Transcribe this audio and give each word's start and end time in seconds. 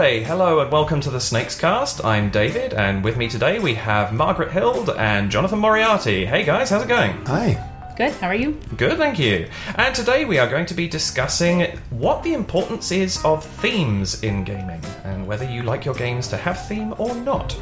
Monday. 0.00 0.22
Hello 0.22 0.60
and 0.60 0.72
welcome 0.72 0.98
to 1.02 1.10
the 1.10 1.18
SnakesCast. 1.18 2.02
I'm 2.06 2.30
David, 2.30 2.72
and 2.72 3.04
with 3.04 3.18
me 3.18 3.28
today 3.28 3.58
we 3.58 3.74
have 3.74 4.14
Margaret 4.14 4.50
Hild 4.50 4.88
and 4.88 5.30
Jonathan 5.30 5.58
Moriarty. 5.58 6.24
Hey 6.24 6.42
guys, 6.42 6.70
how's 6.70 6.84
it 6.84 6.88
going? 6.88 7.12
Hi. 7.26 7.92
Good. 7.98 8.12
How 8.12 8.28
are 8.28 8.34
you? 8.34 8.58
Good, 8.78 8.96
thank 8.96 9.18
you. 9.18 9.46
And 9.74 9.94
today 9.94 10.24
we 10.24 10.38
are 10.38 10.48
going 10.48 10.64
to 10.64 10.74
be 10.74 10.88
discussing 10.88 11.78
what 11.90 12.22
the 12.22 12.32
importance 12.32 12.92
is 12.92 13.22
of 13.26 13.44
themes 13.44 14.22
in 14.22 14.42
gaming, 14.42 14.82
and 15.04 15.26
whether 15.26 15.44
you 15.44 15.64
like 15.64 15.84
your 15.84 15.94
games 15.94 16.28
to 16.28 16.38
have 16.38 16.66
theme 16.66 16.94
or 16.96 17.14
not. 17.14 17.54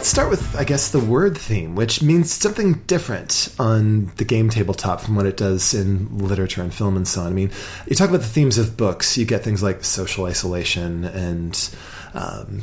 Let's 0.00 0.08
start 0.08 0.30
with, 0.30 0.56
I 0.56 0.64
guess, 0.64 0.90
the 0.90 0.98
word 0.98 1.36
theme, 1.36 1.74
which 1.74 2.00
means 2.00 2.32
something 2.32 2.72
different 2.86 3.54
on 3.58 4.10
the 4.16 4.24
game 4.24 4.48
tabletop 4.48 5.02
from 5.02 5.14
what 5.14 5.26
it 5.26 5.36
does 5.36 5.74
in 5.74 6.16
literature 6.16 6.62
and 6.62 6.72
film 6.72 6.96
and 6.96 7.06
so 7.06 7.20
on. 7.20 7.26
I 7.26 7.30
mean, 7.32 7.50
you 7.86 7.94
talk 7.94 8.08
about 8.08 8.22
the 8.22 8.26
themes 8.26 8.56
of 8.56 8.78
books, 8.78 9.18
you 9.18 9.26
get 9.26 9.44
things 9.44 9.62
like 9.62 9.84
social 9.84 10.24
isolation 10.24 11.04
and. 11.04 11.76
Um, 12.14 12.62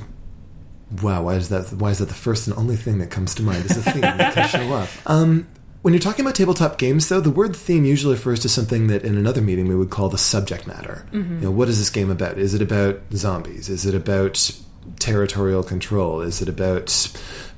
wow, 1.04 1.26
why 1.26 1.36
is 1.36 1.50
that? 1.50 1.72
Why 1.74 1.92
is 1.92 2.00
that 2.00 2.08
the 2.08 2.16
first 2.16 2.48
and 2.48 2.58
only 2.58 2.76
thing 2.76 2.98
that 2.98 3.12
comes 3.12 3.36
to 3.36 3.44
mind 3.44 3.66
Is 3.66 3.78
a 3.78 3.84
theme 3.84 4.02
that 4.02 4.34
can 4.34 4.48
show 4.68 4.74
up? 4.74 4.90
Um, 5.06 5.48
when 5.84 5.94
you're 5.94 6.02
talking 6.02 6.26
about 6.26 6.34
tabletop 6.34 6.80
games, 6.80 7.08
though, 7.08 7.22
the 7.22 7.30
word 7.30 7.56
theme 7.56 7.86
usually 7.86 8.16
refers 8.16 8.40
to 8.40 8.50
something 8.50 8.88
that 8.88 9.04
in 9.04 9.16
another 9.16 9.44
meeting 9.44 9.68
we 9.68 9.76
would 9.76 9.92
call 9.92 10.10
the 10.10 10.18
subject 10.18 10.66
matter. 10.66 11.06
You 11.40 11.42
know, 11.42 11.52
what 11.52 11.70
is 11.70 11.78
this 11.78 11.92
game 11.92 12.10
about? 12.10 12.40
Is 12.40 12.56
it 12.56 12.64
about 12.64 13.00
zombies? 13.14 13.70
Is 13.70 13.86
it 13.86 13.94
about 13.94 14.60
territorial 15.00 15.64
control? 15.64 16.22
Is 16.22 16.42
it 16.42 16.50
about 16.50 16.90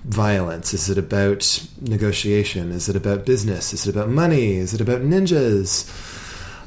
violence? 0.05 0.73
Is 0.73 0.89
it 0.89 0.97
about 0.97 1.67
negotiation? 1.81 2.71
Is 2.71 2.89
it 2.89 2.95
about 2.95 3.25
business? 3.25 3.73
Is 3.73 3.87
it 3.87 3.95
about 3.95 4.09
money? 4.09 4.55
Is 4.55 4.73
it 4.73 4.81
about 4.81 5.01
ninjas? 5.01 6.05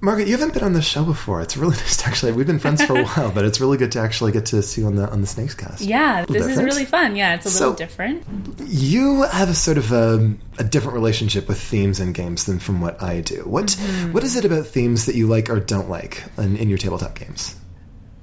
Margaret, 0.04 0.26
you 0.26 0.36
haven't 0.36 0.52
been 0.52 0.64
on 0.64 0.72
the 0.72 0.82
show 0.82 1.04
before. 1.04 1.40
It's 1.40 1.56
really 1.56 1.76
nice 1.82 1.96
to 1.98 2.08
actually. 2.08 2.32
We've 2.32 2.46
been 2.46 2.58
friends 2.58 2.84
for 2.84 2.98
a 2.98 3.04
while, 3.10 3.30
but 3.30 3.44
it's 3.44 3.60
really 3.60 3.78
good 3.78 3.92
to 3.92 4.00
actually 4.00 4.32
get 4.32 4.46
to 4.46 4.60
see 4.60 4.80
you 4.80 4.88
on 4.88 4.96
the 4.96 5.08
on 5.08 5.20
the 5.20 5.28
SnakesCast. 5.28 5.86
Yeah, 5.86 6.24
this 6.26 6.44
is 6.44 6.56
really 6.60 6.84
fun. 6.84 7.14
Yeah, 7.14 7.34
it's 7.36 7.46
a 7.46 7.50
little 7.50 7.72
So- 7.72 7.76
different. 7.76 8.24
You 8.66 9.22
have 9.22 9.48
a 9.48 9.54
sort 9.54 9.78
of 9.78 9.92
a, 9.92 10.34
a 10.58 10.64
different 10.64 10.94
relationship 10.94 11.46
with 11.46 11.60
themes 11.60 12.00
and 12.00 12.12
games 12.14 12.46
than 12.46 12.58
from 12.58 12.80
what 12.80 13.00
I 13.00 13.20
do. 13.20 13.42
What 13.44 13.66
Mm-hmm. 13.66 14.12
what 14.12 14.24
is 14.24 14.34
it 14.34 14.44
about 14.44 14.66
themes 14.66 15.06
that 15.06 15.14
you 15.14 15.28
like 15.28 15.48
or 15.48 15.60
don't 15.60 15.88
like 15.88 16.24
in, 16.36 16.56
in 16.56 16.68
your 16.68 16.78
tabletop 16.78 17.16
games? 17.18 17.54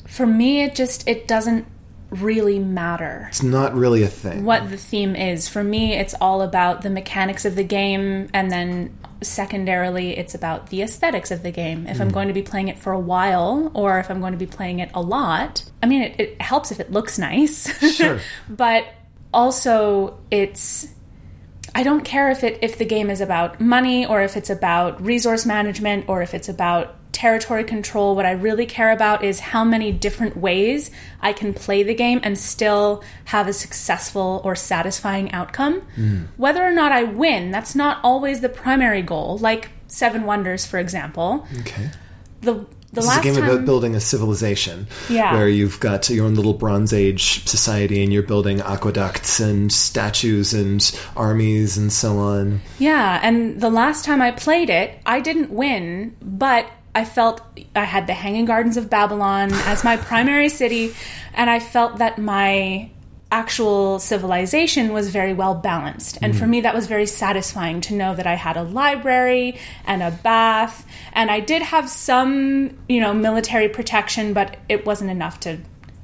For 0.06 0.28
me, 0.28 0.64
it 0.64 0.76
just 0.76 1.08
it 1.08 1.30
doesn't 1.30 1.66
really 2.10 2.60
matter 2.60 3.28
It's 3.30 3.44
not 3.44 3.76
really 3.76 4.04
a 4.04 4.08
thing. 4.08 4.44
what 4.44 4.70
the 4.70 4.78
theme 4.78 5.16
is. 5.16 5.48
For 5.48 5.64
me, 5.64 5.94
it's 5.94 6.16
all 6.20 6.42
about 6.42 6.82
the 6.82 6.90
mechanics 6.90 7.46
of 7.46 7.56
the 7.56 7.64
game, 7.64 8.30
and 8.34 8.50
then 8.50 8.98
secondarily, 9.22 10.18
it's 10.18 10.34
about 10.34 10.70
the 10.70 10.82
aesthetics 10.82 11.30
of 11.32 11.44
the 11.44 11.52
game. 11.52 11.86
If 11.88 12.00
I'm 12.00 12.08
hmm. 12.08 12.14
going 12.14 12.28
to 12.30 12.34
be 12.34 12.42
playing 12.42 12.70
it 12.70 12.80
for 12.80 12.94
a 12.94 13.00
while, 13.00 13.72
or 13.74 14.00
if 14.00 14.10
I'm 14.10 14.22
going 14.22 14.34
to 14.34 14.40
be 14.40 14.48
playing 14.48 14.80
it 14.80 14.90
a 14.94 15.02
lot, 15.02 15.64
I 15.84 15.86
mean, 15.86 16.04
it, 16.04 16.20
it 16.20 16.42
helps 16.42 16.72
if 16.72 16.80
it 16.80 16.92
looks 16.92 17.20
nice. 17.20 17.68
Sure. 17.96 18.20
but 18.50 18.86
also 19.34 20.18
it's 20.32 20.88
I 21.76 21.84
don't 21.84 22.04
care 22.04 22.30
if 22.32 22.44
it 22.44 22.60
if 22.62 22.78
the 22.78 22.86
game 22.86 23.10
is 23.10 23.22
about 23.22 23.62
money 23.62 24.06
or 24.06 24.22
if 24.22 24.36
it's 24.36 24.50
about 24.50 25.02
resource 25.02 25.46
management 25.46 26.10
or 26.10 26.22
if 26.22 26.34
it's 26.34 26.50
about 26.50 26.96
territory 27.20 27.66
control. 27.66 28.16
What 28.16 28.26
I 28.26 28.32
really 28.32 28.66
care 28.66 28.92
about 28.92 29.26
is 29.26 29.42
how 29.42 29.66
many 29.66 29.92
different 29.92 30.38
ways 30.38 30.90
I 31.20 31.34
can 31.34 31.54
play 31.54 31.84
the 31.84 31.94
game 31.94 32.22
and 32.24 32.38
still 32.38 33.04
have 33.26 33.46
a 33.50 33.52
successful 33.52 34.40
or 34.46 34.56
satisfying 34.56 35.30
outcome. 35.34 35.82
Mm. 35.98 36.28
Whether 36.38 36.64
or 36.64 36.72
not 36.72 36.94
I 36.94 37.04
win, 37.04 37.52
that's 37.52 37.76
not 37.76 38.00
always 38.06 38.40
the 38.40 38.48
primary 38.48 39.02
goal. 39.02 39.38
Like 39.38 39.70
Seven 39.88 40.24
Wonders, 40.24 40.66
for 40.66 40.80
example. 40.80 41.46
Okay. 41.60 41.90
The 42.40 42.66
the 42.94 43.02
This 43.02 43.08
last 43.08 43.18
is 43.18 43.20
a 43.20 43.24
game 43.24 43.36
time 43.36 43.52
about 43.52 43.66
building 43.66 43.96
a 43.96 44.00
civilization. 44.00 44.88
Yeah. 45.10 45.34
Where 45.34 45.50
you've 45.50 45.80
got 45.82 46.10
your 46.10 46.26
own 46.26 46.36
little 46.36 46.54
Bronze 46.54 46.94
Age 46.94 47.46
society 47.46 48.02
and 48.02 48.14
you're 48.14 48.24
building 48.24 48.62
aqueducts 48.62 49.42
and 49.42 49.72
statues 49.72 50.54
and 50.54 50.82
armies 51.18 51.78
and 51.78 51.92
so 51.92 52.18
on. 52.18 52.62
Yeah, 52.80 53.20
and 53.22 53.60
the 53.60 53.70
last 53.70 54.06
time 54.06 54.22
I 54.22 54.32
played 54.32 54.70
it, 54.70 55.00
I 55.06 55.20
didn't 55.20 55.52
win, 55.52 56.16
but 56.22 56.72
I 56.96 57.06
felt 57.06 57.42
I 57.76 57.84
had 57.84 58.08
the 58.08 58.14
Hanging 58.14 58.46
Gardens 58.46 58.78
of 58.78 58.90
Babylon 58.90 59.52
as 59.54 59.84
my 59.84 59.98
primary 59.98 60.50
city, 60.50 60.94
and 61.34 61.50
I 61.50 61.60
felt 61.60 61.98
that 61.98 62.18
my 62.18 62.90
actual 63.32 64.00
civilization 64.00 64.92
was 64.92 65.10
very 65.10 65.34
well 65.34 65.54
balanced. 65.54 66.18
And 66.22 66.36
for 66.36 66.46
hmm. 66.46 66.52
me, 66.52 66.62
that 66.62 66.74
was 66.74 66.88
very 66.88 67.06
satisfying 67.06 67.80
to 67.82 67.94
know 67.94 68.16
that 68.16 68.26
I 68.26 68.34
had 68.34 68.58
a 68.58 68.64
library 68.64 69.60
and 69.86 70.02
a 70.02 70.12
bath, 70.12 70.86
and 71.14 71.30
I 71.30 71.40
did 71.40 71.62
have 71.62 71.90
some, 71.90 72.78
you 72.88 73.00
know, 73.00 73.14
military 73.14 73.70
protection, 73.70 74.34
but 74.34 74.58
it 74.68 74.86
wasn't 74.86 75.12
enough 75.12 75.40
to 75.42 75.60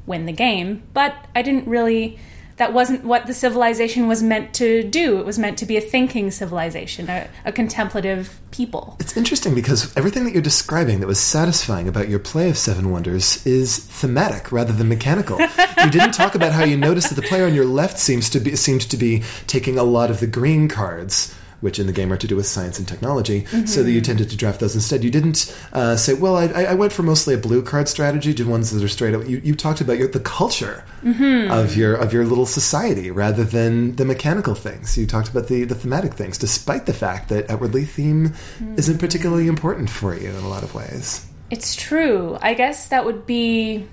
win 0.05 0.25
the 0.25 0.33
game. 0.33 0.83
But 0.93 1.15
I 1.35 1.41
didn't 1.41 1.67
really. 1.67 2.19
That 2.57 2.71
wasn't 2.71 3.03
what 3.03 3.27
the 3.27 3.33
civilization 3.33 4.07
was 4.07 4.23
meant 4.23 4.53
to 4.55 4.81
do. 4.83 5.19
It 5.19 5.25
was 5.25 5.37
meant 5.37 5.57
to 5.57 5.65
be 5.65 5.75
a 5.75 5.81
thinking 5.81 6.31
civilization, 6.31 7.09
a, 7.09 7.27
a 7.43 7.51
contemplative 7.51 8.39
people. 8.51 8.95
It's 8.99 9.17
interesting 9.17 9.53
because 9.53 9.95
everything 9.97 10.23
that 10.23 10.31
you're 10.31 10.41
describing 10.41 11.01
that 11.01 11.07
was 11.07 11.19
satisfying 11.19 11.89
about 11.89 12.07
your 12.07 12.19
play 12.19 12.49
of 12.49 12.57
Seven 12.57 12.91
Wonders 12.91 13.45
is 13.45 13.77
thematic 13.77 14.53
rather 14.53 14.71
than 14.71 14.87
mechanical. 14.87 15.37
you 15.39 15.91
didn't 15.91 16.13
talk 16.13 16.35
about 16.35 16.53
how 16.53 16.63
you 16.63 16.77
noticed 16.77 17.09
that 17.09 17.21
the 17.21 17.27
player 17.27 17.45
on 17.45 17.53
your 17.53 17.65
left 17.65 17.99
seems 17.99 18.29
to 18.29 18.39
be 18.39 18.55
seemed 18.55 18.81
to 18.81 18.95
be 18.95 19.23
taking 19.47 19.77
a 19.77 19.83
lot 19.83 20.09
of 20.09 20.21
the 20.21 20.27
green 20.27 20.69
cards. 20.69 21.35
Which 21.65 21.79
in 21.79 21.87
the 21.87 21.93
game 21.93 22.13
are 22.13 22.17
to 22.17 22.27
do 22.27 22.35
with 22.35 22.45
science 22.45 22.77
and 22.77 22.87
technology, 22.87 23.45
so 23.45 23.57
that 23.57 23.65
mm-hmm. 23.65 23.89
you 23.89 24.01
tended 24.01 24.29
to 24.29 24.37
draft 24.37 24.59
those 24.59 24.75
instead. 24.75 25.03
You 25.03 25.09
didn't 25.09 25.51
uh, 25.73 25.95
say, 25.95 26.13
"Well, 26.13 26.35
I, 26.37 26.45
I 26.45 26.75
went 26.75 26.93
for 26.93 27.01
mostly 27.01 27.33
a 27.33 27.39
blue 27.39 27.63
card 27.63 27.89
strategy, 27.89 28.35
did 28.35 28.45
ones 28.45 28.69
that 28.69 28.83
are 28.83 28.87
straight 28.87 29.15
up." 29.15 29.27
You, 29.27 29.41
you 29.43 29.55
talked 29.55 29.81
about 29.81 29.97
your, 29.97 30.07
the 30.07 30.19
culture 30.19 30.83
mm-hmm. 31.03 31.51
of 31.51 31.75
your 31.75 31.95
of 31.95 32.13
your 32.13 32.23
little 32.23 32.45
society 32.45 33.09
rather 33.09 33.43
than 33.43 33.95
the 33.95 34.05
mechanical 34.05 34.53
things. 34.53 34.95
You 34.95 35.07
talked 35.07 35.29
about 35.29 35.47
the, 35.47 35.63
the 35.63 35.73
thematic 35.73 36.13
things, 36.13 36.37
despite 36.37 36.85
the 36.85 36.93
fact 36.93 37.29
that 37.29 37.49
outwardly 37.49 37.85
theme 37.85 38.29
mm-hmm. 38.29 38.75
isn't 38.77 38.99
particularly 38.99 39.47
important 39.47 39.89
for 39.89 40.15
you 40.15 40.29
in 40.29 40.43
a 40.43 40.47
lot 40.47 40.61
of 40.61 40.75
ways. 40.75 41.25
It's 41.49 41.75
true. 41.75 42.37
I 42.41 42.53
guess 42.53 42.89
that 42.89 43.05
would 43.05 43.25
be 43.25 43.87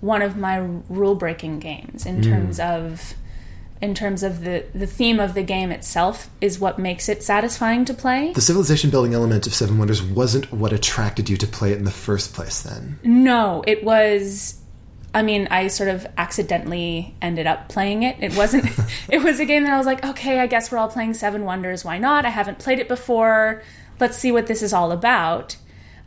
one 0.00 0.20
of 0.20 0.36
my 0.36 0.58
rule 0.88 1.14
breaking 1.14 1.60
games 1.60 2.06
in 2.06 2.20
mm. 2.20 2.24
terms 2.24 2.60
of 2.60 3.14
in 3.80 3.94
terms 3.94 4.22
of 4.22 4.42
the 4.42 4.64
the 4.74 4.86
theme 4.86 5.20
of 5.20 5.34
the 5.34 5.42
game 5.42 5.70
itself 5.70 6.30
is 6.40 6.58
what 6.58 6.78
makes 6.78 7.08
it 7.08 7.22
satisfying 7.22 7.84
to 7.84 7.94
play. 7.94 8.32
The 8.32 8.40
civilization 8.40 8.90
building 8.90 9.14
element 9.14 9.46
of 9.46 9.54
Seven 9.54 9.78
Wonders 9.78 10.02
wasn't 10.02 10.52
what 10.52 10.72
attracted 10.72 11.28
you 11.28 11.36
to 11.36 11.46
play 11.46 11.72
it 11.72 11.78
in 11.78 11.84
the 11.84 11.90
first 11.90 12.34
place. 12.34 12.62
Then 12.62 12.98
No, 13.02 13.62
it 13.66 13.84
was. 13.84 14.60
I 15.12 15.22
mean, 15.22 15.46
I 15.48 15.68
sort 15.68 15.90
of 15.90 16.06
accidentally 16.18 17.14
ended 17.22 17.46
up 17.46 17.68
playing 17.68 18.02
it. 18.02 18.16
It 18.20 18.36
wasn't. 18.36 18.66
it 19.08 19.22
was 19.22 19.38
a 19.38 19.44
game 19.44 19.62
that 19.64 19.72
I 19.72 19.78
was 19.78 19.86
like, 19.86 20.04
okay, 20.04 20.40
I 20.40 20.46
guess 20.46 20.72
we're 20.72 20.78
all 20.78 20.88
playing 20.88 21.14
Seven 21.14 21.44
Wonders. 21.44 21.84
Why 21.84 21.98
not? 21.98 22.26
I 22.26 22.30
haven't 22.30 22.58
played 22.58 22.78
it 22.78 22.88
before. 22.88 23.62
Let's 24.00 24.18
see 24.18 24.32
what 24.32 24.48
this 24.48 24.62
is 24.62 24.72
all 24.72 24.90
about. 24.90 25.56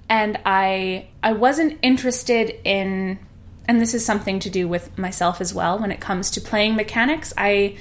And 0.09 0.39
I, 0.45 1.07
I 1.21 1.33
wasn't 1.33 1.79
interested 1.81 2.55
in, 2.63 3.19
and 3.67 3.81
this 3.81 3.93
is 3.93 4.05
something 4.05 4.39
to 4.39 4.49
do 4.49 4.67
with 4.67 4.97
myself 4.97 5.41
as 5.41 5.53
well. 5.53 5.77
When 5.77 5.91
it 5.91 5.99
comes 5.99 6.31
to 6.31 6.41
playing 6.41 6.75
mechanics, 6.75 7.33
I, 7.37 7.77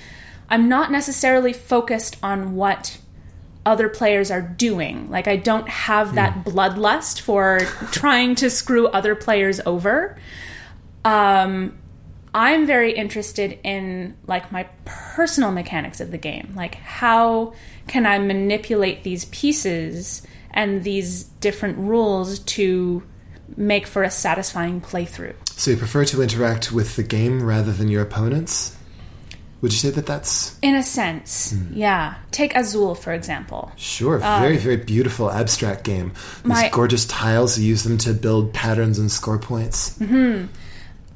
I'm 0.50 0.68
not 0.68 0.90
necessarily 0.90 1.52
focused 1.52 2.16
on 2.22 2.56
what 2.56 2.98
other 3.64 3.88
players 3.88 4.30
are 4.30 4.42
doing. 4.42 5.10
Like 5.10 5.26
I 5.26 5.36
don't 5.36 5.68
have 5.68 6.14
that 6.14 6.44
bloodlust 6.44 7.20
for 7.20 7.60
trying 7.90 8.36
to 8.36 8.48
screw 8.48 8.86
other 8.88 9.14
players 9.14 9.60
over. 9.66 10.16
Um, 11.04 11.76
I'm 12.32 12.66
very 12.66 12.92
interested 12.92 13.58
in 13.64 14.16
like 14.26 14.52
my 14.52 14.68
personal 14.84 15.50
mechanics 15.50 16.00
of 16.00 16.10
the 16.10 16.18
game. 16.18 16.52
Like 16.54 16.76
how 16.76 17.54
can 17.88 18.06
I 18.06 18.18
manipulate 18.18 19.02
these 19.02 19.24
pieces 19.26 20.22
and 20.50 20.84
these 20.84 21.24
different 21.24 21.78
rules 21.78 22.38
to 22.40 23.02
make 23.56 23.86
for 23.86 24.02
a 24.02 24.10
satisfying 24.10 24.80
playthrough? 24.80 25.34
so 25.50 25.70
you 25.70 25.76
prefer 25.76 26.04
to 26.04 26.20
interact 26.22 26.70
with 26.72 26.96
the 26.96 27.02
game 27.02 27.42
rather 27.42 27.72
than 27.72 27.88
your 27.88 28.02
opponents. 28.02 28.76
Would 29.62 29.72
you 29.72 29.78
say 29.78 29.88
that 29.90 30.04
that's 30.04 30.58
In 30.60 30.74
a 30.74 30.82
sense, 30.82 31.54
yeah. 31.72 32.16
Take 32.30 32.54
Azul 32.54 32.94
for 32.94 33.12
example. 33.14 33.72
sure? 33.76 34.18
very 34.18 34.58
very 34.58 34.76
beautiful 34.76 35.30
abstract 35.30 35.82
game. 35.82 36.12
These 36.44 36.44
my- 36.48 36.68
gorgeous 36.68 37.06
tiles. 37.06 37.58
You 37.58 37.66
use 37.68 37.82
them 37.82 37.96
to 37.98 38.12
build 38.12 38.52
patterns 38.52 38.98
and 38.98 39.10
score 39.10 39.38
points. 39.38 39.96
hmm 39.98 40.44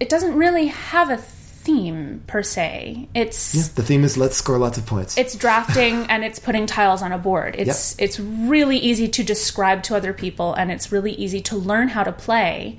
It 0.00 0.08
doesn't 0.08 0.34
really 0.36 0.68
have 0.68 1.10
a 1.10 1.18
theme 1.62 2.22
per 2.26 2.42
se. 2.42 3.08
It's 3.14 3.54
Yeah, 3.54 3.62
the 3.74 3.82
theme 3.82 4.02
is 4.02 4.16
let's 4.16 4.36
score 4.36 4.58
lots 4.58 4.78
of 4.78 4.86
points. 4.86 5.18
it's 5.18 5.34
drafting 5.34 6.06
and 6.08 6.24
it's 6.24 6.38
putting 6.38 6.66
tiles 6.66 7.02
on 7.02 7.12
a 7.12 7.18
board. 7.18 7.54
It's 7.58 7.98
it's 7.98 8.18
really 8.18 8.78
easy 8.78 9.08
to 9.08 9.22
describe 9.22 9.82
to 9.84 9.96
other 9.96 10.12
people 10.12 10.54
and 10.54 10.72
it's 10.72 10.90
really 10.90 11.12
easy 11.12 11.40
to 11.42 11.56
learn 11.56 11.88
how 11.88 12.02
to 12.02 12.12
play. 12.12 12.78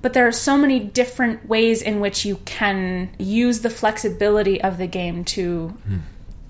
But 0.00 0.14
there 0.14 0.26
are 0.26 0.32
so 0.32 0.58
many 0.58 0.80
different 0.80 1.48
ways 1.48 1.80
in 1.82 2.00
which 2.00 2.24
you 2.24 2.36
can 2.44 3.10
use 3.18 3.60
the 3.60 3.70
flexibility 3.70 4.60
of 4.60 4.78
the 4.78 4.88
game 4.88 5.24
to 5.26 5.68
hmm. 5.68 5.98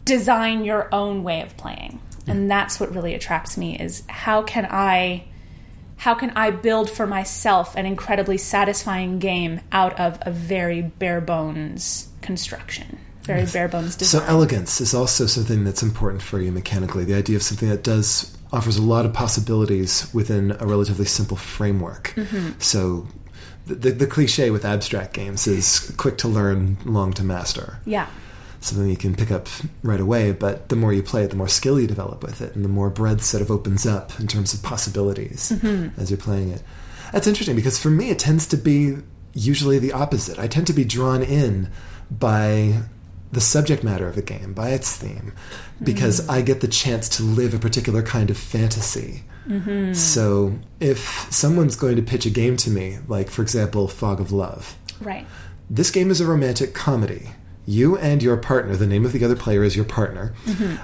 design 0.04 0.64
your 0.64 0.88
own 0.94 1.22
way 1.22 1.42
of 1.42 1.56
playing. 1.56 2.00
and 2.28 2.48
that's 2.48 2.78
what 2.78 2.94
really 2.94 3.14
attracts 3.14 3.56
me 3.58 3.76
is 3.76 4.04
how 4.08 4.42
can 4.42 4.66
I 4.70 5.24
how 6.02 6.14
can 6.14 6.30
I 6.30 6.50
build 6.50 6.90
for 6.90 7.06
myself 7.06 7.76
an 7.76 7.86
incredibly 7.86 8.36
satisfying 8.36 9.20
game 9.20 9.60
out 9.70 9.96
of 10.00 10.18
a 10.22 10.32
very 10.32 10.82
bare 10.82 11.20
bones 11.20 12.08
construction, 12.22 12.98
very 13.22 13.46
bare 13.46 13.68
bones 13.68 13.94
design. 13.94 14.20
So 14.20 14.26
elegance 14.26 14.80
is 14.80 14.94
also 14.94 15.26
something 15.26 15.62
that's 15.62 15.80
important 15.80 16.20
for 16.20 16.40
you 16.40 16.50
mechanically. 16.50 17.04
The 17.04 17.14
idea 17.14 17.36
of 17.36 17.44
something 17.44 17.68
that 17.68 17.84
does 17.84 18.36
offers 18.52 18.76
a 18.76 18.82
lot 18.82 19.06
of 19.06 19.12
possibilities 19.12 20.12
within 20.12 20.56
a 20.58 20.66
relatively 20.66 21.04
simple 21.04 21.36
framework. 21.36 22.14
Mm-hmm. 22.16 22.58
So 22.58 23.06
the, 23.66 23.76
the, 23.76 23.90
the 23.92 24.06
cliche 24.08 24.50
with 24.50 24.64
abstract 24.64 25.14
games 25.14 25.46
is 25.46 25.94
quick 25.98 26.18
to 26.18 26.26
learn, 26.26 26.78
long 26.84 27.12
to 27.12 27.22
master. 27.22 27.78
yeah, 27.84 28.08
Something 28.62 28.88
you 28.88 28.96
can 28.96 29.16
pick 29.16 29.30
up 29.30 29.48
right 29.82 30.00
away, 30.00 30.30
but 30.32 30.68
the 30.68 30.76
more 30.76 30.92
you 30.92 31.02
play 31.02 31.24
it, 31.24 31.30
the 31.30 31.36
more 31.36 31.48
skill 31.48 31.80
you 31.80 31.88
develop 31.88 32.22
with 32.22 32.40
it, 32.40 32.54
and 32.54 32.64
the 32.64 32.68
more 32.68 32.90
breadth 32.90 33.24
sort 33.24 33.42
of 33.42 33.50
opens 33.50 33.86
up 33.86 34.18
in 34.20 34.28
terms 34.28 34.54
of 34.54 34.62
possibilities 34.62 35.50
mm-hmm. 35.52 36.00
as 36.00 36.10
you're 36.10 36.18
playing 36.18 36.50
it. 36.50 36.62
That's 37.12 37.26
interesting 37.26 37.56
because 37.56 37.78
for 37.78 37.90
me, 37.90 38.10
it 38.10 38.18
tends 38.18 38.46
to 38.48 38.56
be 38.56 38.98
usually 39.34 39.78
the 39.78 39.92
opposite. 39.92 40.38
I 40.38 40.46
tend 40.46 40.66
to 40.68 40.72
be 40.72 40.84
drawn 40.84 41.22
in 41.22 41.70
by 42.10 42.82
the 43.32 43.40
subject 43.40 43.82
matter 43.82 44.06
of 44.06 44.16
a 44.16 44.22
game, 44.22 44.52
by 44.52 44.70
its 44.70 44.94
theme, 44.96 45.32
because 45.82 46.20
mm-hmm. 46.20 46.30
I 46.30 46.42
get 46.42 46.60
the 46.60 46.68
chance 46.68 47.08
to 47.16 47.22
live 47.22 47.54
a 47.54 47.58
particular 47.58 48.02
kind 48.02 48.30
of 48.30 48.36
fantasy. 48.36 49.24
Mm-hmm. 49.48 49.94
So 49.94 50.58
if 50.80 51.26
someone's 51.32 51.74
going 51.74 51.96
to 51.96 52.02
pitch 52.02 52.26
a 52.26 52.30
game 52.30 52.56
to 52.58 52.70
me, 52.70 52.98
like 53.08 53.30
for 53.30 53.42
example, 53.42 53.88
Fog 53.88 54.20
of 54.20 54.32
Love, 54.32 54.76
right. 55.00 55.26
this 55.68 55.90
game 55.90 56.10
is 56.10 56.20
a 56.20 56.26
romantic 56.26 56.74
comedy. 56.74 57.30
You 57.64 57.96
and 57.96 58.22
your 58.22 58.36
partner, 58.36 58.74
the 58.74 58.86
name 58.86 59.04
of 59.04 59.12
the 59.12 59.24
other 59.24 59.36
player 59.36 59.62
is 59.62 59.76
your 59.76 59.84
partner, 59.84 60.34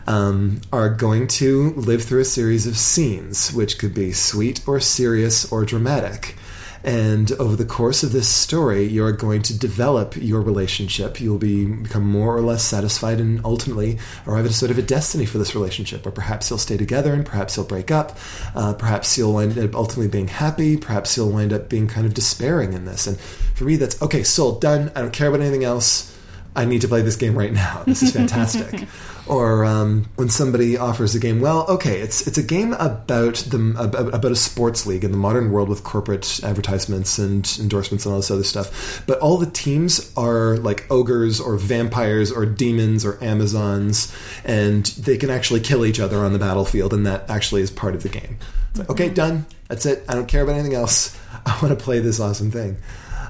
um, 0.07 0.61
are 0.73 0.89
going 0.89 1.27
to 1.27 1.71
live 1.75 2.05
through 2.05 2.21
a 2.21 2.25
series 2.25 2.67
of 2.67 2.77
scenes, 2.77 3.53
which 3.53 3.79
could 3.79 3.95
be 3.95 4.13
sweet 4.13 4.67
or 4.67 4.79
serious 4.79 5.51
or 5.51 5.65
dramatic. 5.65 6.37
And 6.85 7.33
over 7.33 7.57
the 7.57 7.65
course 7.65 8.05
of 8.05 8.13
this 8.13 8.29
story, 8.29 8.85
you're 8.85 9.11
going 9.11 9.43
to 9.43 9.59
develop 9.59 10.17
your 10.17 10.41
relationship. 10.41 11.21
You'll 11.21 11.37
be 11.39 11.67
become 11.67 12.07
more 12.07 12.37
or 12.37 12.41
less 12.41 12.63
satisfied, 12.63 13.19
and 13.19 13.41
ultimately 13.45 13.99
arrive 14.29 14.45
at 14.45 14.53
a 14.53 14.55
sort 14.55 14.71
of 14.71 14.79
a 14.79 14.83
destiny 14.83 15.27
for 15.27 15.39
this 15.39 15.57
relationship. 15.57 16.07
Or 16.07 16.13
perhaps 16.13 16.49
you'll 16.49 16.61
stay 16.61 16.77
together, 16.77 17.13
and 17.13 17.27
perhaps 17.27 17.57
you'll 17.57 17.67
break 17.67 17.91
up. 17.91 18.17
Uh, 18.55 18.75
perhaps 18.75 19.19
you'll 19.19 19.41
end 19.41 19.59
up 19.59 19.75
ultimately 19.75 20.09
being 20.09 20.29
happy. 20.29 20.77
Perhaps 20.77 21.17
you'll 21.17 21.33
wind 21.33 21.53
up 21.53 21.69
being 21.69 21.89
kind 21.89 22.07
of 22.07 22.15
despairing 22.15 22.73
in 22.73 22.85
this. 22.85 23.09
And 23.09 23.19
for 23.19 23.65
me, 23.65 23.75
that's 23.75 24.01
okay. 24.01 24.23
Sold, 24.23 24.61
done. 24.61 24.93
I 24.95 25.01
don't 25.01 25.13
care 25.13 25.29
about 25.29 25.41
anything 25.41 25.65
else. 25.65 26.17
I 26.57 26.65
need 26.65 26.81
to 26.81 26.89
play 26.89 27.03
this 27.03 27.17
game 27.17 27.37
right 27.37 27.53
now. 27.53 27.83
This 27.85 28.03
is 28.03 28.13
fantastic. 28.13 28.89
or 29.29 29.65
um, 29.65 30.09
when 30.17 30.29
somebody 30.29 30.77
offers 30.77 31.15
a 31.15 31.21
game, 31.21 31.41
well, 31.41 31.67
okay, 31.69 32.01
it's 32.01 32.27
it's 32.27 32.39
a 32.39 32.43
game 32.43 32.73
about 32.75 33.37
the 33.37 34.11
about, 34.13 34.33
a 34.33 34.37
sports 34.37 34.87
league 34.87 35.05
in 35.05 35.13
the 35.13 35.19
modern 35.19 35.53
world 35.53 35.69
with 35.69 35.85
corporate 35.85 36.41
advertisements 36.43 37.19
and 37.19 37.57
endorsements 37.61 38.05
and 38.05 38.13
all 38.13 38.19
this 38.19 38.31
other 38.31 38.43
stuff. 38.43 39.05
But 39.07 39.19
all 39.21 39.37
the 39.37 39.51
teams 39.51 40.13
are 40.17 40.57
like 40.57 40.91
ogres 40.91 41.41
or 41.41 41.57
vampires 41.57 42.33
or 42.33 42.47
demons 42.47 43.05
or 43.05 43.23
amazons, 43.23 44.13
and 44.45 44.87
they 44.87 45.17
can 45.17 45.31
actually 45.31 45.61
kill 45.61 45.85
each 45.87 46.01
other 46.01 46.19
on 46.19 46.33
the 46.33 46.39
battlefield, 46.39 46.93
and 46.93 47.07
that 47.07 47.29
actually 47.31 47.63
is 47.63 47.71
part 47.71 47.95
of 47.95 48.03
the 48.03 48.09
game. 48.09 48.39
It's 48.71 48.81
like, 48.81 48.91
okay, 48.91 49.09
done. 49.11 49.47
That's 49.69 49.87
it. 49.87 50.05
I 50.09 50.15
don't 50.15 50.27
care 50.27 50.43
about 50.43 50.55
anything 50.55 50.75
else. 50.75 51.17
I 51.47 51.59
want 51.63 51.79
to 51.79 51.83
play 51.83 52.01
this 52.01 52.21
awesome 52.21 52.51
thing. 52.51 52.79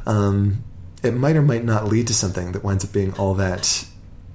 Um, 0.07 0.65
it 1.03 1.15
might 1.15 1.37
or 1.37 1.43
might 1.43 1.65
not 1.65 1.87
lead 1.87 2.07
to 2.09 2.15
something 2.15 2.53
that 2.53 2.65
winds 2.65 2.85
up 2.85 2.93
being 2.93 3.15
all 3.15 3.35
that 3.35 3.85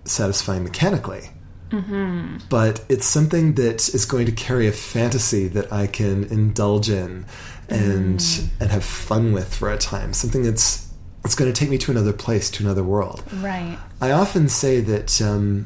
satisfying 0.06 0.64
mechanically. 0.64 1.30
Mm-hmm. 1.70 2.38
But 2.50 2.86
it's 2.88 3.06
something 3.06 3.56
that 3.56 3.90
is 3.90 4.06
going 4.06 4.28
to 4.28 4.32
carry 4.32 4.68
a 4.68 4.72
fantasy 4.72 5.48
that 5.50 5.74
I 5.74 5.88
can 5.88 6.26
indulge 6.26 6.90
in 6.90 7.26
and 7.68 8.20
mm. 8.20 8.48
and 8.60 8.70
have 8.70 8.84
fun 8.84 9.34
with 9.34 9.54
for 9.54 9.72
a 9.72 9.78
time. 9.78 10.14
Something 10.14 10.44
that's 10.44 10.92
it's 11.26 11.36
going 11.36 11.52
to 11.52 11.58
take 11.58 11.70
me 11.70 11.78
to 11.80 11.92
another 11.92 12.14
place, 12.14 12.52
to 12.52 12.64
another 12.64 12.84
world. 12.84 13.24
Right. 13.36 13.78
I 14.02 14.12
often 14.12 14.50
say 14.50 14.82
that 14.82 15.22
um, 15.22 15.66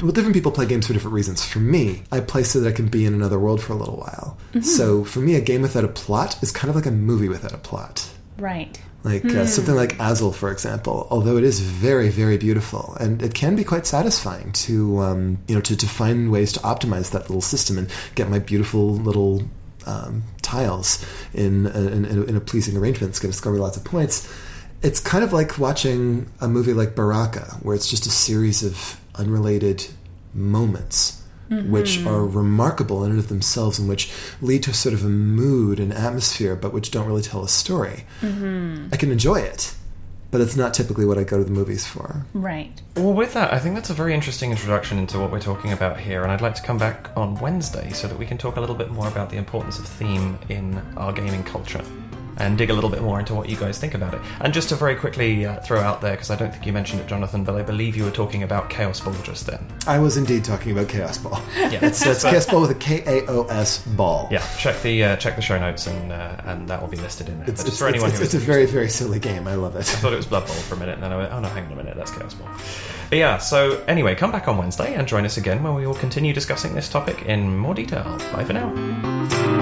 well, 0.00 0.12
different 0.12 0.34
people 0.34 0.52
play 0.52 0.66
games 0.66 0.86
for 0.86 0.92
different 0.92 1.14
reasons. 1.14 1.44
For 1.44 1.58
me, 1.58 2.02
I 2.12 2.20
play 2.20 2.42
so 2.42 2.60
that 2.60 2.68
I 2.68 2.72
can 2.72 2.88
be 2.88 3.04
in 3.04 3.14
another 3.14 3.38
world 3.38 3.62
for 3.62 3.72
a 3.72 3.76
little 3.76 3.96
while. 3.96 4.38
Mm-hmm. 4.50 4.60
So 4.60 5.04
for 5.04 5.20
me, 5.20 5.34
a 5.34 5.40
game 5.40 5.62
without 5.62 5.84
a 5.84 5.88
plot 5.88 6.42
is 6.42 6.52
kind 6.52 6.70
of 6.70 6.76
like 6.76 6.86
a 6.86 6.90
movie 6.90 7.28
without 7.28 7.52
a 7.52 7.58
plot. 7.58 8.08
Right. 8.38 8.80
Like 9.06 9.24
uh, 9.24 9.46
something 9.46 9.76
like 9.76 9.94
Azul, 10.00 10.32
for 10.32 10.50
example, 10.50 11.06
although 11.10 11.36
it 11.36 11.44
is 11.44 11.60
very, 11.60 12.08
very 12.08 12.38
beautiful, 12.38 12.96
and 12.98 13.22
it 13.22 13.34
can 13.34 13.54
be 13.54 13.62
quite 13.62 13.86
satisfying 13.86 14.50
to, 14.66 14.98
um, 14.98 15.38
you 15.46 15.54
know, 15.54 15.60
to, 15.60 15.76
to 15.76 15.86
find 15.86 16.32
ways 16.32 16.52
to 16.54 16.60
optimize 16.60 17.12
that 17.12 17.22
little 17.30 17.40
system 17.40 17.78
and 17.78 17.88
get 18.16 18.28
my 18.28 18.40
beautiful 18.40 18.94
little 19.08 19.42
um, 19.86 20.24
tiles 20.42 21.04
in 21.34 21.66
a, 21.66 21.80
in, 21.96 22.04
a- 22.04 22.24
in 22.24 22.36
a 22.36 22.40
pleasing 22.40 22.76
arrangement. 22.76 23.10
It's 23.10 23.20
going 23.20 23.30
to 23.30 23.38
score 23.38 23.52
me 23.52 23.60
lots 23.60 23.76
of 23.76 23.84
points. 23.84 24.28
It's 24.82 24.98
kind 25.00 25.22
of 25.22 25.32
like 25.32 25.56
watching 25.58 26.26
a 26.40 26.48
movie 26.48 26.72
like 26.74 26.96
Baraka, 26.96 27.44
where 27.62 27.76
it's 27.76 27.88
just 27.88 28.06
a 28.06 28.10
series 28.10 28.64
of 28.64 29.00
unrelated 29.14 29.86
moments 30.34 31.15
which 31.48 31.98
mm-hmm. 31.98 32.08
are 32.08 32.26
remarkable 32.26 33.04
in 33.04 33.10
and 33.10 33.18
of 33.18 33.28
themselves 33.28 33.78
and 33.78 33.88
which 33.88 34.10
lead 34.40 34.62
to 34.62 34.74
sort 34.74 34.94
of 34.94 35.04
a 35.04 35.08
mood 35.08 35.78
and 35.78 35.92
atmosphere 35.92 36.56
but 36.56 36.72
which 36.72 36.90
don't 36.90 37.06
really 37.06 37.22
tell 37.22 37.44
a 37.44 37.48
story. 37.48 38.04
Mm-hmm. 38.20 38.88
I 38.92 38.96
can 38.96 39.10
enjoy 39.10 39.40
it 39.40 39.74
but 40.30 40.40
it's 40.40 40.56
not 40.56 40.74
typically 40.74 41.06
what 41.06 41.16
i 41.16 41.24
go 41.24 41.38
to 41.38 41.44
the 41.44 41.50
movies 41.50 41.86
for. 41.86 42.26
Right. 42.34 42.82
Well, 42.96 43.12
with 43.14 43.32
that, 43.34 43.54
I 43.54 43.58
think 43.58 43.74
that's 43.74 43.90
a 43.90 43.94
very 43.94 44.12
interesting 44.12 44.50
introduction 44.50 44.98
into 44.98 45.18
what 45.18 45.30
we're 45.30 45.40
talking 45.40 45.72
about 45.72 45.98
here, 46.00 46.22
and 46.22 46.32
I'd 46.32 46.40
like 46.40 46.54
to 46.56 46.62
come 46.62 46.78
back 46.78 47.10
on 47.16 47.36
Wednesday 47.36 47.90
so 47.92 48.08
that 48.08 48.18
we 48.18 48.26
can 48.26 48.36
talk 48.36 48.56
a 48.56 48.60
little 48.60 48.74
bit 48.74 48.90
more 48.90 49.08
about 49.08 49.30
the 49.30 49.36
importance 49.36 49.78
of 49.78 49.86
theme 49.86 50.38
in 50.48 50.82
our 50.96 51.12
gaming 51.12 51.44
culture 51.44 51.82
and 52.38 52.58
dig 52.58 52.70
a 52.70 52.74
little 52.74 52.90
bit 52.90 53.02
more 53.02 53.18
into 53.18 53.34
what 53.34 53.48
you 53.48 53.56
guys 53.56 53.78
think 53.78 53.94
about 53.94 54.14
it. 54.14 54.20
And 54.40 54.52
just 54.52 54.68
to 54.70 54.76
very 54.76 54.94
quickly 54.94 55.46
uh, 55.46 55.60
throw 55.60 55.80
out 55.80 56.00
there, 56.00 56.12
because 56.12 56.30
I 56.30 56.36
don't 56.36 56.52
think 56.52 56.66
you 56.66 56.72
mentioned 56.72 57.00
it, 57.00 57.06
Jonathan, 57.06 57.44
but 57.44 57.54
I 57.54 57.62
believe 57.62 57.96
you 57.96 58.04
were 58.04 58.10
talking 58.10 58.42
about 58.42 58.70
Kaosball 58.70 59.22
just 59.22 59.46
then. 59.46 59.64
i 59.86 59.98
was 59.98 60.16
indeed 60.16 60.44
talking 60.44 60.72
about 60.72 60.88
Kaosball 60.88 61.40
Yeah, 61.56 61.78
it's, 61.82 62.04
it's 62.04 62.24
Kaosball 62.24 62.62
with 62.62 62.70
a 62.70 62.74
k-a-o-s 62.74 63.86
ball 63.88 64.28
Yeah, 64.30 64.46
check 64.58 64.80
the 64.82 65.04
uh, 65.04 65.16
check 65.16 65.36
the 65.36 65.42
show 65.42 65.58
notes, 65.58 65.86
and 65.86 66.12
uh, 66.12 66.36
and 66.44 66.68
that 66.68 66.80
will 66.80 66.88
be 66.88 66.96
listed 66.96 67.28
in 67.28 67.38
there. 67.38 67.48
it's, 67.48 67.64
it's, 67.64 67.78
for 67.78 67.88
anyone 67.88 68.10
it's, 68.10 68.18
who 68.18 68.24
it's 68.24 68.34
a 68.34 68.38
very 68.38 68.66
very 68.66 68.88
silly 68.88 69.18
game 69.18 69.46
i 69.46 69.54
love 69.54 69.74
it 69.74 69.80
I 69.80 69.82
thought 69.82 70.12
it 70.12 70.16
was 70.16 70.26
Blood 70.26 70.46
Bowl 70.46 70.54
for 70.56 70.74
a 70.74 70.78
minute, 70.78 70.94
and 70.94 71.02
then 71.02 71.12
I 71.12 71.16
went, 71.16 71.32
oh 71.32 71.40
no, 71.40 71.48
hang 71.48 71.66
on 71.66 71.72
a 71.72 71.76
minute, 71.76 71.96
that's 71.96 72.10
Kaosball. 72.10 72.46
But 73.08 73.18
yeah, 73.18 73.38
so 73.38 73.82
anyway, 73.86 74.14
come 74.14 74.32
back 74.32 74.48
on 74.48 74.58
Wednesday 74.58 74.94
and 74.94 75.06
join 75.06 75.24
us 75.24 75.36
again 75.36 75.62
when 75.62 75.74
we 75.74 75.86
will 75.86 75.94
continue 75.94 76.32
discussing 76.32 76.74
this 76.74 76.88
topic 76.88 77.22
in 77.22 77.56
more 77.56 77.74
detail. 77.74 78.04
Bye 78.32 78.44
for 78.44 78.52
now. 78.52 79.55